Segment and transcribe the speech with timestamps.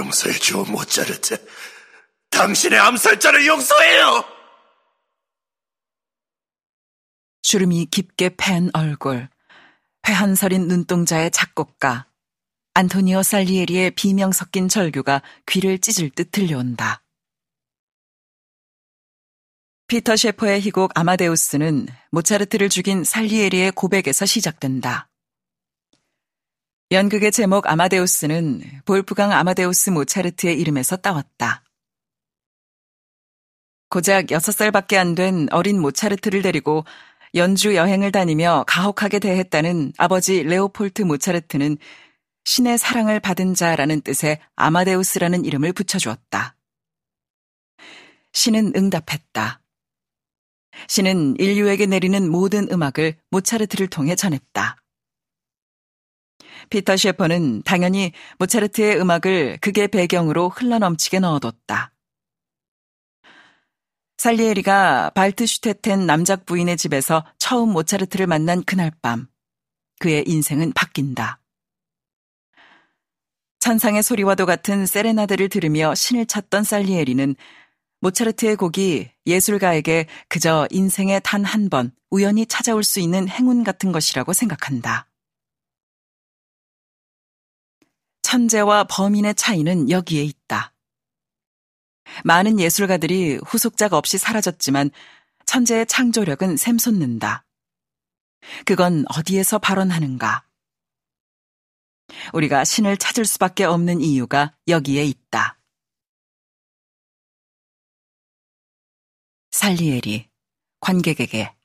[0.00, 1.36] 용서해 줘, 모차르트.
[2.30, 4.24] 당신의 암살자를 용서해요!
[7.42, 9.28] 주름이 깊게 팬 얼굴,
[10.08, 12.06] 회한 서린 눈동자의 작곡가,
[12.74, 17.02] 안토니오 살리에리의 비명 섞인 절규가 귀를 찢을 듯 들려온다.
[19.88, 25.09] 피터 셰퍼의 희곡 아마데우스는 모차르트를 죽인 살리에리의 고백에서 시작된다.
[26.92, 31.62] 연극의 제목 아마데우스는 볼프강 아마데우스 모차르트의 이름에서 따왔다.
[33.90, 36.84] 고작 6살밖에 안 된 어린 모차르트를 데리고
[37.36, 41.78] 연주 여행을 다니며 가혹하게 대했다는 아버지 레오폴트 모차르트는
[42.44, 46.56] 신의 사랑을 받은 자라는 뜻의 아마데우스라는 이름을 붙여주었다.
[48.32, 49.60] 신은 응답했다.
[50.88, 54.76] 신은 인류에게 내리는 모든 음악을 모차르트를 통해 전했다.
[56.70, 61.92] 피터 셰퍼는 당연히 모차르트의 음악을 극의 배경으로 흘러넘치게 넣어뒀다.
[64.18, 69.26] 살리에리가 발트슈테텐 남작 부인의 집에서 처음 모차르트를 만난 그날 밤,
[69.98, 71.40] 그의 인생은 바뀐다.
[73.60, 77.34] 천상의 소리와도 같은 세레나데를 들으며 신을 찾던 살리에리는
[78.00, 84.32] 모차르트의 곡이 예술가에게 그저 인생에 단 한 번 우연히 찾아올 수 있는 행운 같은 것이라고
[84.32, 85.09] 생각한다.
[88.30, 90.72] 천재와 범인의 차이는 여기에 있다.
[92.22, 94.92] 많은 예술가들이 후속작 없이 사라졌지만
[95.46, 97.44] 천재의 창조력은 샘솟는다.
[98.64, 100.46] 그건 어디에서 발원하는가?
[102.32, 105.58] 우리가 신을 찾을 수밖에 없는 이유가 여기에 있다.
[109.50, 110.30] 살리에리,
[110.78, 111.56] 관객에게.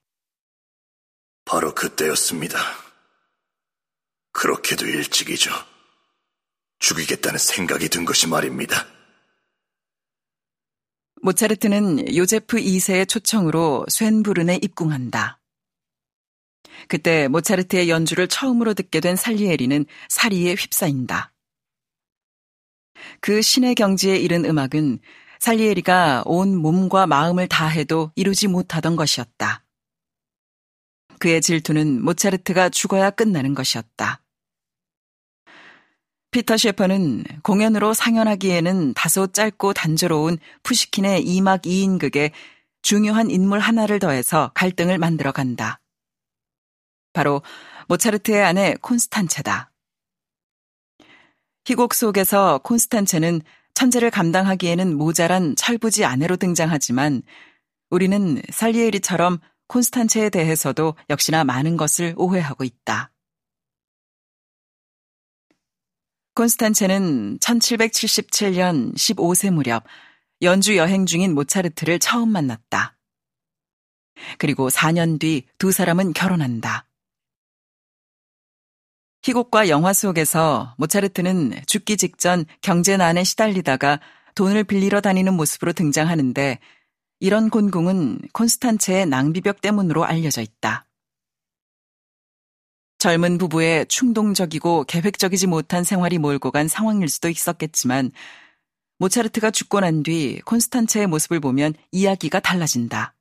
[1.45, 2.57] 바로 그때였습니다.
[4.31, 5.74] 그렇게도 일찍이죠.
[6.79, 8.87] 죽이겠다는 생각이 든 것이 말입니다.
[11.21, 15.39] 모차르트는 요제프 2세의 초청으로 쇤부른에 입궁한다.
[16.87, 21.33] 그때 모차르트의 연주를 처음으로 듣게 된 살리에리는 사리에 휩싸인다.
[23.21, 24.99] 그 신의 경지에 이른 음악은
[25.39, 29.63] 살리에리가 온 몸과 마음을 다해도 이루지 못하던 것이었다.
[31.19, 34.21] 그의 질투는 모차르트가 죽어야 끝나는 것이었다.
[36.35, 42.31] 피터 셰퍼는 공연으로 상연하기에는 다소 짧고 단조로운 푸시킨의 2막 2인극에
[42.81, 45.79] 중요한 인물 하나를 더해서 갈등을 만들어 간다.
[47.13, 47.41] 바로
[47.87, 49.71] 모차르트의 아내 콘스탄체다.
[51.63, 53.39] 희곡 속에서 콘스탄체는
[53.73, 57.21] 천재를 감당하기에는 모자란 철부지 아내로 등장하지만
[57.89, 63.14] 우리는 살리에리처럼 콘스탄체에 대해서도 역시나 많은 것을 오해하고 있다.
[66.35, 69.83] 콘스탄체는 1777년 15세 무렵
[70.41, 72.97] 연주 여행 중인 모차르트를 처음 만났다.
[74.37, 76.87] 그리고 4년 뒤 두 사람은 결혼한다.
[79.23, 83.99] 희곡과 영화 속에서 모차르트는 죽기 직전 경제난에 시달리다가
[84.35, 86.59] 돈을 빌리러 다니는 모습으로 등장하는데
[87.21, 90.85] 이런 곤궁은 콘스탄체의 낭비벽 때문으로 알려져 있다.
[93.05, 98.11] 젊은 부부의 충동적이고 계획적이지 못한 생활이 몰고 간 상황일 수도 있었겠지만
[98.97, 103.13] 모차르트가 죽고 난 뒤 콘스탄체의 모습을 보면 이야기가 달라진다.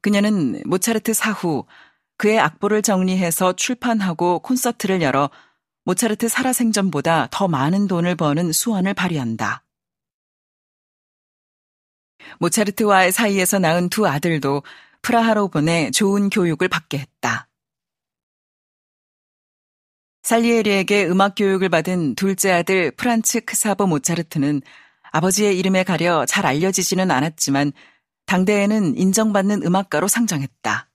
[0.00, 1.64] 그녀는 모차르트 사후
[2.16, 5.30] 그의 악보를 정리해서 출판하고 콘서트를 열어
[5.84, 9.62] 모차르트 살아생전보다 더 많은 돈을 버는 수완을 발휘한다.
[12.40, 14.64] 모차르트와의 사이에서 낳은 두 아들도
[15.02, 17.45] 프라하로 보내 좋은 교육을 받게 했다.
[20.26, 24.60] 살리에리에게 음악 교육을 받은 둘째 아들 프란츠 크사버 모차르트는
[25.12, 27.72] 아버지의 이름에 가려 잘 알려지지는 않았지만
[28.26, 30.90] 당대에는 인정받는 음악가로 상정했다.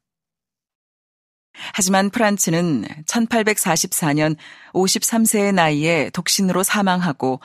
[1.74, 4.36] 하지만 프란츠는 1844년
[4.74, 7.40] 53세의 나이에 독신으로 사망하고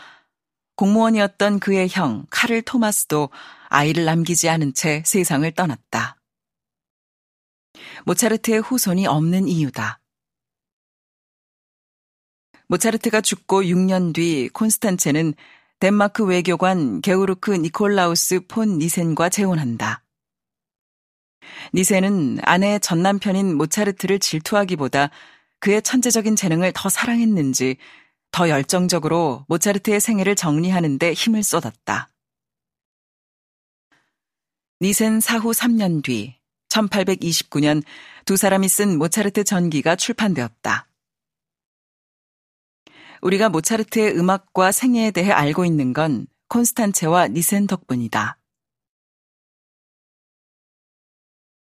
[0.75, 3.31] 공무원이었던 그의 형 카를 토마스도
[3.69, 6.17] 아이를 남기지 않은 채 세상을 떠났다.
[8.07, 10.01] 모차르트의 후손이 없는 이유다.
[12.69, 15.35] 모차르트가 죽고 6년 뒤 콘스탄체는
[15.79, 20.03] 덴마크 외교관 게우르크 니콜라우스 폰 니센과 재혼한다.
[21.75, 25.11] 니세는 아내의 전 남편인 모차르트를 질투하기보다
[25.61, 27.77] 그의 천재적인 재능을 더 사랑했는지
[28.31, 32.09] 더 열정적으로 모차르트의 생애를 정리하는데 힘을 쏟았다.
[34.81, 36.37] 니센 사후 3년 뒤
[36.69, 37.83] 1829년
[38.25, 40.89] 두 사람이 쓴 모차르트 전기가 출판되었다.
[43.23, 48.39] 우리가 모차르트의 음악과 생애에 대해 알고 있는 건 콘스탄체와 니센 덕분이다.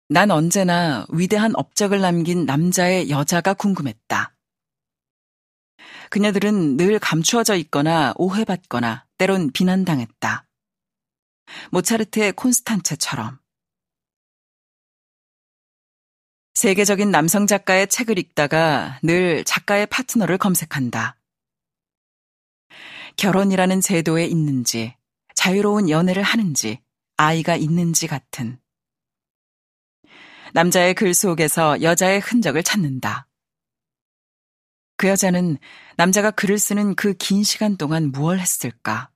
[0.08, 4.34] 난 언제나 위대한 업적을 남긴 남자의 여자가 궁금했다.
[6.10, 10.46] 그녀들은 늘 감추어져 있거나 오해받거나 때론 비난당했다.
[11.70, 13.38] 모차르트의 콘스탄체처럼.
[16.55, 21.16] 세계적인 남성 작가의 책을 읽다가 늘 작가의 파트너를 검색한다.
[23.16, 24.94] 결혼이라는 제도에 있는지,
[25.34, 26.80] 자유로운 연애를 하는지,
[27.16, 28.58] 아이가 있는지 같은.
[30.54, 33.26] 남자의 글 속에서 여자의 흔적을 찾는다.
[34.96, 35.58] 그 여자는
[35.96, 39.10] 남자가 글을 쓰는 그 긴 시간 동안 무얼 했을까?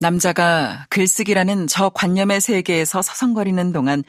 [0.00, 4.02] 남자가 글쓰기라는 저 관념의 세계에서 서성거리는 동안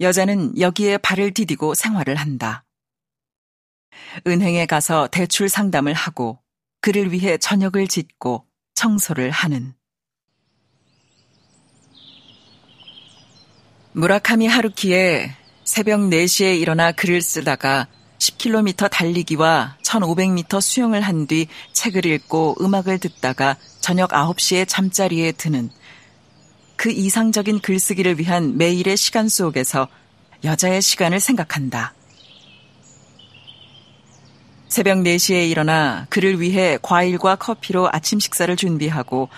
[0.00, 2.64] 여자는 여기에 발을 디디고 생활을 한다.
[4.26, 6.42] 은행에 가서 대출 상담을 하고
[6.80, 9.74] 그를 위해 저녁을 짓고 청소를 하는.
[13.92, 15.34] 무라카미 하루키의
[15.64, 17.88] 새벽 4시에 일어나 글을 쓰다가
[18.18, 25.70] 10km 달리기와 1500m 수영을 한 뒤 책을 읽고 음악을 듣다가 저녁 9시에 잠자리에 드는
[26.76, 29.88] 그 이상적인 글쓰기를 위한 매일의 시간 속에서
[30.44, 31.94] 여자의 시간을 생각한다.
[34.78, 39.28] 새벽 4시에 일어나 그를 위해 과일과 커피로 아침 식사를 준비하고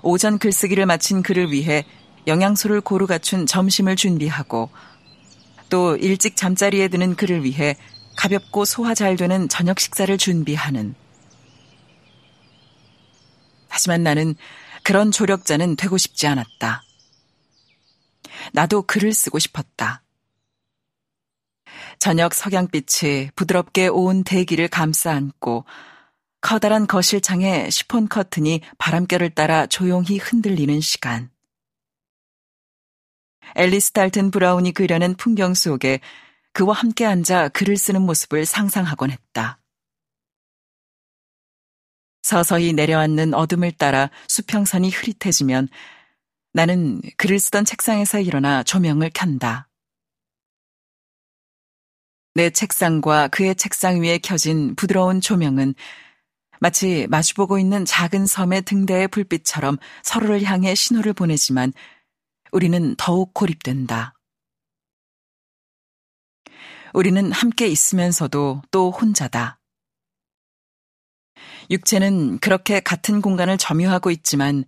[0.00, 1.84] 오전 글쓰기를 마친 그를 위해
[2.26, 4.70] 영양소를 고루 갖춘 점심을 준비하고
[5.68, 7.76] 또 일찍 잠자리에 드는 그를 위해
[8.16, 10.94] 가볍고 소화 잘 되는 저녁 식사를 준비하는.
[13.68, 14.36] 하지만 나는
[14.84, 16.82] 그런 조력자는 되고 싶지 않았다.
[18.54, 20.00] 나도 글을 쓰고 싶었다.
[21.98, 25.64] 저녁 석양빛이 부드럽게 온 대기를 감싸 안고
[26.40, 31.30] 커다란 거실창에 시폰 커튼이 바람결을 따라 조용히 흔들리는 시간.
[33.54, 36.00] 앨리스 달튼 브라운이 그려낸 풍경 속에
[36.52, 39.60] 그와 함께 앉아 글을 쓰는 모습을 상상하곤 했다.
[42.22, 45.68] 서서히 내려앉는 어둠을 따라 수평선이 흐릿해지면
[46.52, 49.67] 나는 글을 쓰던 책상에서 일어나 조명을 켠다.
[52.38, 55.74] 내 책상과 그의 책상 위에 켜진 부드러운 조명은
[56.60, 61.72] 마치 마주보고 있는 작은 섬의 등대의 불빛처럼 서로를 향해 신호를 보내지만
[62.52, 64.14] 우리는 더욱 고립된다.
[66.94, 69.58] 우리는 함께 있으면서도 또 혼자다.
[71.72, 74.64] 육체는 그렇게 같은 공간을 점유하고 있지만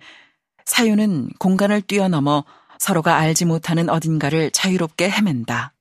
[0.64, 2.44] 사유는 공간을 뛰어넘어
[2.80, 5.72] 서로가 알지 못하는 어딘가를 자유롭게 헤맨다.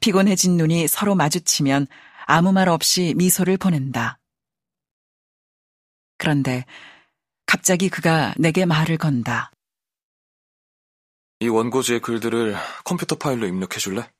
[0.00, 1.86] 피곤해진 눈이 서로 마주치면
[2.26, 4.18] 아무 말 없이 미소를 보낸다.
[6.18, 6.64] 그런데
[7.46, 9.52] 갑자기 그가 내게 말을 건다.
[11.40, 14.10] 이 원고지의 글들을 컴퓨터 파일로 입력해 줄래?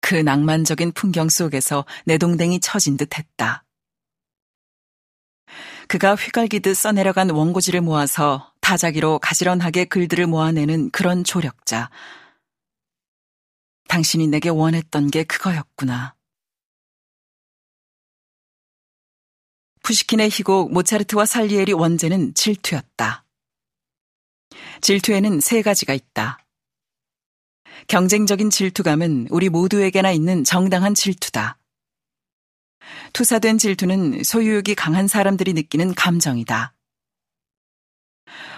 [0.00, 3.64] 그 낭만적인 풍경 속에서 내 동댕이 처진 듯 했다.
[5.88, 11.90] 그가 휘갈기듯 써내려간 원고지를 모아서 타자기로 가지런하게 글들을 모아내는 그런 조력자.
[13.90, 16.14] 당신이 내게 원했던 게 그거였구나.
[19.82, 23.24] 푸시킨의 희곡 모차르트와 살리에리 원제는 질투였다.
[24.80, 26.38] 질투에는 세 가지가 있다.
[27.88, 31.58] 경쟁적인 질투감은 우리 모두에게나 있는 정당한 질투다.
[33.12, 36.74] 투사된 질투는 소유욕이 강한 사람들이 느끼는 감정이다.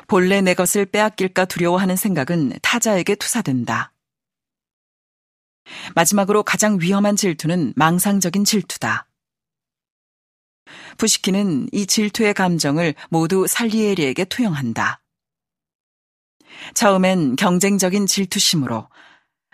[0.09, 3.92] 본래 내 것을 빼앗길까 두려워하는 생각은 타자에게 투사된다.
[5.95, 9.07] 마지막으로 가장 위험한 질투는 망상적인 질투다.
[10.99, 15.03] 푸시키는 이 질투의 감정을 모두 살리에리에게 투영한다.
[16.75, 18.89] 처음엔 경쟁적인 질투심으로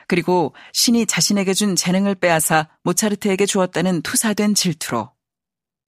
[0.07, 5.12] 그리고 신이 자신에게 준 재능을 빼앗아 모차르트에게 주었다는 투사된 질투로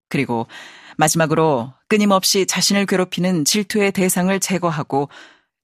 [0.09, 0.47] 그리고
[0.97, 5.09] 마지막으로 끊임없이 자신을 괴롭히는 질투의 대상을 제거하고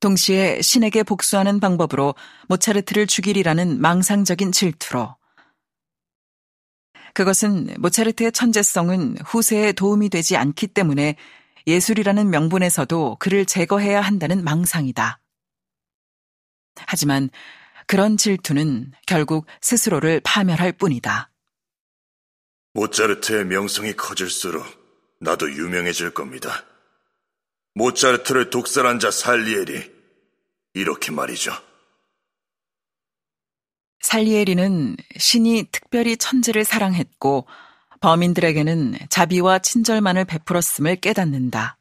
[0.06, 2.14] 동시에 신에게 복수하는 방법으로
[2.48, 5.16] 모차르트를 죽이리라는 망상적인 질투로
[7.16, 11.16] 그것은 모차르트의 천재성은 후세에 도움이 되지 않기 때문에
[11.66, 15.20] 예술이라는 명분에서도 그를 제거해야 한다는 망상이다.
[16.86, 17.32] 하지만
[17.88, 21.32] 그런 질투는 결국 스스로를 파멸할 뿐이다.
[22.74, 24.64] 모차르트의 명성이 커질수록
[25.20, 26.64] 나도 유명해질 겁니다.
[27.74, 29.95] 모차르트를 독살한 자 살리엘이
[30.76, 31.52] 이렇게 말이죠.
[34.02, 37.48] 살리에리는 신이 특별히 천재를 사랑했고
[38.02, 41.80] 범인들에게는 자비와 친절만을 베풀었음을 깨닫는다.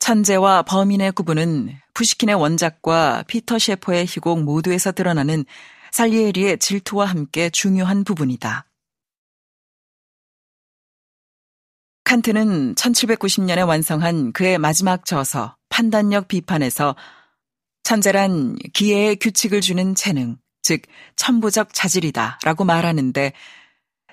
[0.00, 5.44] 천재와 범인의 구분은 푸시킨의 원작과 피터 셰퍼의 희곡 모두에서 드러나는
[5.92, 8.66] 살리에리의 질투와 함께 중요한 부분이다.
[12.04, 16.94] 칸트는 1790년에 완성한 그의 마지막 저서 판단력 비판에서
[17.84, 20.82] 천재란 기회에 규칙을 주는 재능, 즉
[21.16, 23.32] 천부적 자질이다 라고 말하는데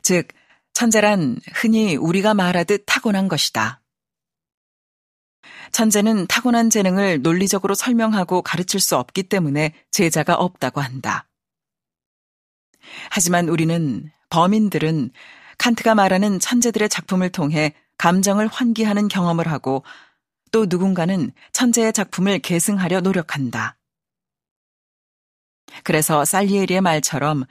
[0.02, 0.30] 즉
[0.72, 3.82] 천재란 흔히 우리가 말하듯 타고난 것이다.
[5.74, 11.28] 천재는 타고난 재능을 논리적으로 설명하고 가르칠 수 없기 때문에 제자가 없다고 한다.
[13.12, 15.12] 하지만 우리는 범인들은
[15.58, 19.84] 칸트가 말하는 천재들의 작품을 통해 감정을 환기하는 경험을 하고
[20.52, 23.78] 또 누군가는 천재의 작품을 계승하려 노력한다.
[25.84, 27.46] 그래서 살리에리의 말처럼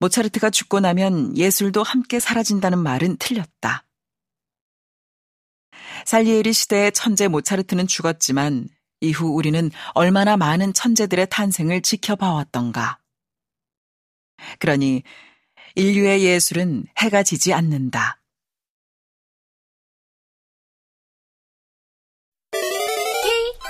[0.00, 3.84] 모차르트가 죽고 나면 예술도 함께 사라진다는 말은 틀렸다.
[6.06, 8.68] 살리에리 시대의 천재 모차르트는 죽었지만
[9.00, 12.98] 이후 우리는 얼마나 많은 천재들의 탄생을 지켜봐왔던가.
[14.58, 15.02] 그러니
[15.74, 18.17] 인류의 예술은 해가 지지 않는다.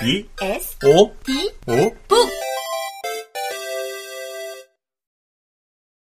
[0.01, 2.48] E S O D O 북